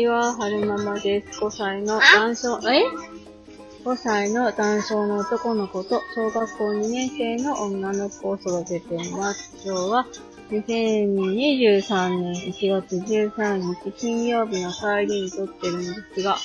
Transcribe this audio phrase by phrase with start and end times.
[0.00, 1.40] ちは、はるままです。
[1.40, 2.84] 5歳の男性、え
[3.84, 9.52] ?5 歳の男性の男の子と小学校2年生の女の子を育てています。
[9.62, 10.06] 今日は
[10.48, 16.38] 2023年1月13日金曜日の帰りに撮ってるんですが、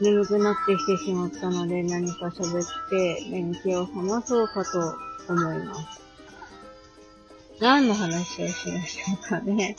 [0.00, 6.00] 眠くなってきてしまったので何か喋って眠気を覚まそうかと思います。
[7.60, 9.74] 何の話をしましょうかね。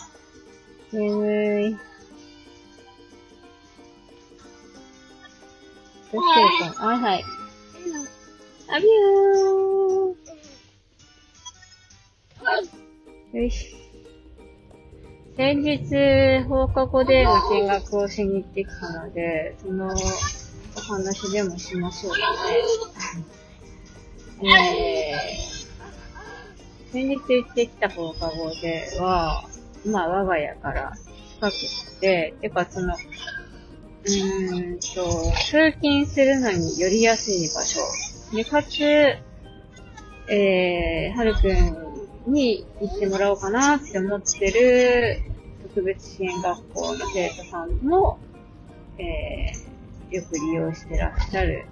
[0.91, 1.94] 眠い。
[6.11, 6.93] どうしようかな。
[6.93, 7.23] あ、はい。
[8.67, 13.43] あびゅー。
[13.43, 13.75] よし。
[15.35, 22.17] 先日、放課後での見学をしに行ってきたので、そのお話でもしましょうか
[24.41, 24.49] ね。
[24.49, 29.43] えー、先日行ってきた放課後では、
[29.85, 30.93] まあ我が家から
[31.41, 32.95] 近くて、てかその、
[34.05, 37.79] うーんと、通勤するのによりやすい場所。
[38.35, 41.95] で、かつ、えー、はるくん
[42.31, 45.21] に行ってもらおうかなって思ってる
[45.63, 48.19] 特別支援学校の生徒さんも、
[48.97, 51.65] えー、よく利用してらっしゃる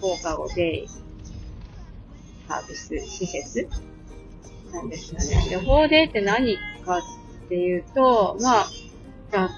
[0.00, 0.88] 放課後デイ
[2.48, 3.68] サービス施設
[4.72, 5.48] なんですよね。
[5.50, 7.00] で、法デイって何かっ
[7.48, 8.66] ていうと、まあ、
[9.32, 9.50] ざっ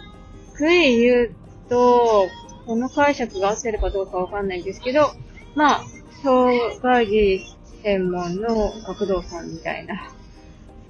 [0.61, 1.31] くり言う
[1.71, 2.29] と、
[2.67, 5.13] この解釈が合ってるかどうかわかんないんですけど、
[5.55, 5.85] まあ、
[6.23, 7.47] 障害児
[7.83, 10.13] 専門の学童さんみたいな、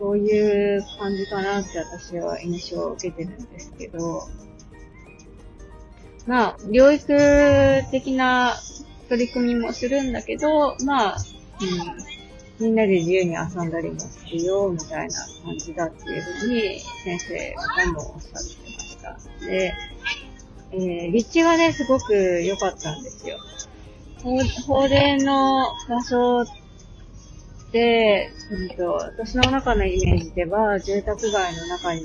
[0.00, 4.28] そういう感じかなって私は印象を受けてるんですけど、
[6.26, 8.56] まあ、療育的な
[9.08, 11.16] 取り組みもするんだけど、まあ、
[12.58, 19.46] うん、みんなで自由に遊んだりもするよ、みたいな感じだっていうふうに先生方もおっしゃってました。
[19.46, 19.74] で、
[20.72, 23.38] えー、立地がね、すごく良かったんですよ。
[24.66, 26.44] 法令の場所
[27.72, 32.02] で、うんと、私の中のイメージでは、住宅街の中に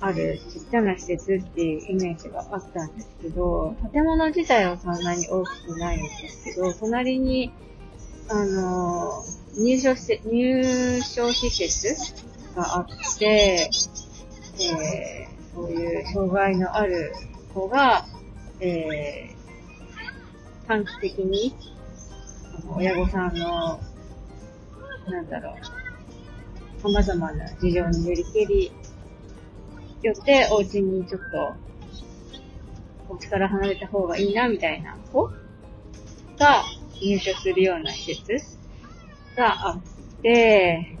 [0.00, 7.52] あるちっちゃな施設っていうイメージがあったんですけど、建物自体はそんなに大きくないんですけど、隣に、
[8.28, 9.24] あの、
[9.56, 13.70] 入所施設、入所施設があって、
[14.58, 17.12] えー、そういう障害のある
[17.52, 18.06] 子が、
[18.60, 21.54] えー、短期的に、
[22.74, 23.78] 親御さんの
[25.06, 25.54] なんだろ
[26.78, 28.72] う、様々な事情によりけり、
[30.02, 31.54] よってお家にちょっと、
[33.10, 35.30] お家から離れた方がいいな、みたいな子
[36.38, 36.64] が
[37.00, 38.58] 入所するような施設
[39.36, 40.96] があって、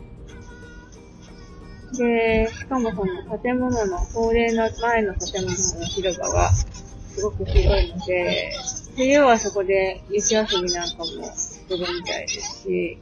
[1.96, 8.52] で、しかもその建物の、法令の前の建物の広場がすごく広いので、
[8.96, 12.98] 冬はそこで雪遊びなんかもするみたいですし、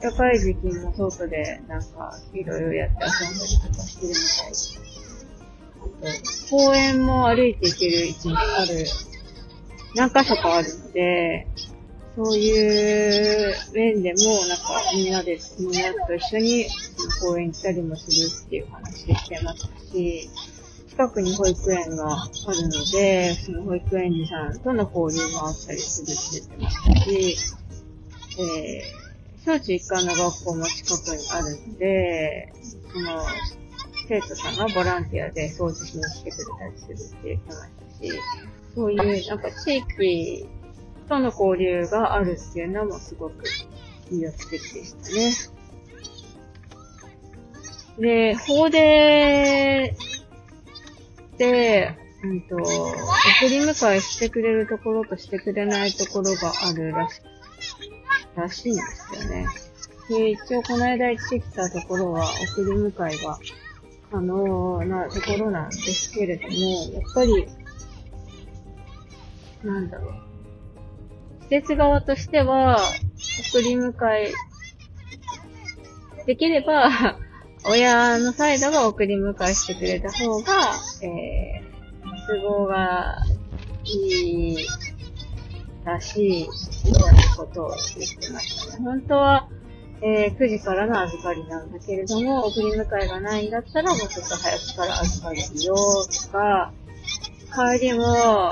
[0.00, 4.80] 暖かい時期も外でなんかいろいろやって遊んだりとかしてるみたいです。
[5.80, 8.86] あと、公園も歩いて行ける位置にある、
[9.96, 11.46] 何箇所かあるので、
[12.14, 14.64] そういう面でもなんか
[14.94, 16.66] みんなで、みんなと一緒に
[17.20, 20.30] 公園行ったりもするっていう話してましたし、
[20.88, 27.36] 近くに保育園があるので、その保育園児さんとの交流もあったりするって言ってましたし、
[28.38, 32.52] えー、小中一貫の学校も近くにあるので、
[32.92, 33.22] その、
[34.08, 38.12] 生徒さんがボランティアで掃除しに来てくれたりするって言ってましたし、
[38.74, 40.46] そういうなんか地域
[41.02, 43.44] との交流があるっていうのもすごく
[44.10, 45.52] 魅力的でしたね。
[47.98, 49.94] で、法で、
[51.38, 52.62] で、うんと、送
[53.48, 57.20] り迎えしてくれるところとしてくれないところがあるらし
[58.34, 59.46] らしいんですよね。
[60.08, 63.38] で、一応この間行ってきたところは送り迎えが
[64.10, 66.50] 可能なところなんですけれども、
[66.92, 67.48] やっぱり、
[69.64, 70.31] なんだろう。
[71.52, 72.78] 施設側としては、
[73.52, 74.32] 送り迎え、
[76.24, 76.88] できれば、
[77.68, 80.72] 親のサイドが送り迎えしてくれた方が、
[81.02, 83.18] えー、都合が
[83.84, 84.66] いい
[85.84, 86.48] らしい、よ
[86.86, 88.84] うなことを言ってましたね。
[88.84, 89.46] 本当は、
[90.00, 95.74] えー、9時からの預かりなんだけれども、送り迎えがないんだったら、もうちょっと早くから預かるよ、
[96.24, 96.72] とか、
[97.76, 98.50] 帰りも、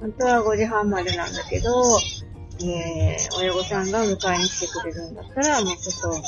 [0.00, 1.72] 本当は5時半までなんだけど、
[2.58, 6.22] えー、親御さんが迎えに来てくれるんだったら、もうちょっと、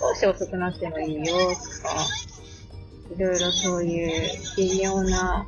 [0.00, 2.06] 少し遅くなってもいいよ、とか、
[3.14, 5.46] いろいろそういう微妙な、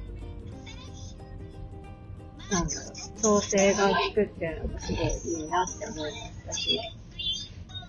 [2.51, 2.83] なんだろ
[3.17, 6.81] う、調整が効くっていうのがすごいいいなって思いましたし、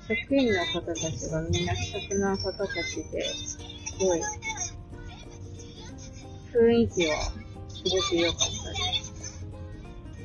[0.08, 3.60] 職員の方たちがみんな気さくな方たちで、す
[4.00, 4.22] ごい、
[6.54, 7.18] 雰囲気は
[7.68, 8.59] すごく良かった。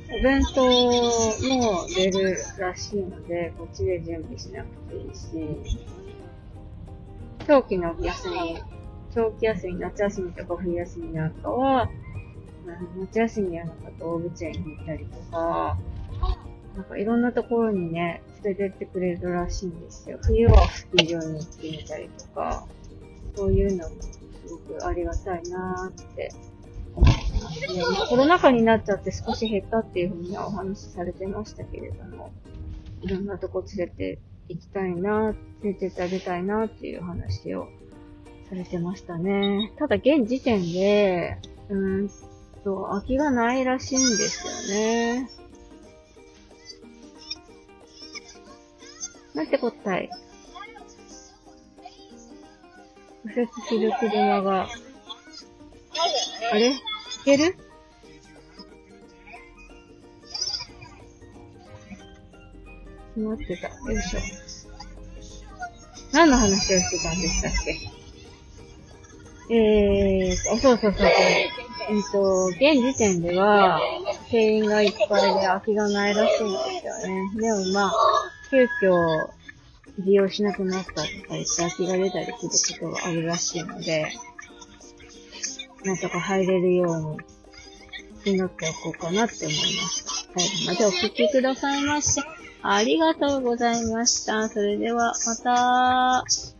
[0.07, 5.85] お弁当も出るらしいので、こっちで準備しなくていいし、
[7.47, 8.57] 長期の休み、
[9.13, 11.89] 長期休み、夏休みとか冬休みなんかは、
[12.99, 15.77] 夏休みはなんか動物園に行ったりとか、
[16.75, 20.19] なんかいろんなところにね、連れてってくれるらしいんですよ。
[20.21, 22.67] 冬はスキー場に行ってみたりとか、
[23.35, 24.19] そういうのもす
[24.49, 26.31] ごくありがたいなーって。
[28.09, 32.31] コロナ禍になっちゃって少し減ったっていうふうにはお話しされてましたけれども、
[33.01, 34.19] いろんなとこ連れて
[34.49, 37.67] 行きたいな、連れてってあげたいなっていう話を
[38.49, 39.71] されてましたね。
[39.77, 41.37] ただ現時点で、
[41.69, 42.09] うーん
[42.63, 45.29] と、空きがないらしいんですよね。
[49.33, 50.09] なんてこったい。
[53.25, 54.67] 右折する車が、
[56.51, 56.73] あれ？
[57.25, 57.57] ける？
[63.15, 63.67] 閉まってた。
[63.67, 64.19] よいしょ。
[66.13, 67.89] 何の話をしてたんでしたっけ？
[69.53, 71.07] えーと、そうそうそう。
[71.07, 73.79] えっ、ー、と、現時点では、
[74.31, 77.31] 定員がいっぱいで空きがないらしいんですよね。
[77.35, 77.93] でもまあ、
[78.49, 79.29] 急遽
[79.99, 84.11] 利用しなくなったとか言って空きが出たりすることがあるらしいので、
[85.85, 90.39] なんとか入れるように祈っておこうかなって思いました。
[90.39, 92.27] 最後までお聴きくださいまして、
[92.63, 94.49] ありがとうございました。
[94.49, 96.54] それでは、また。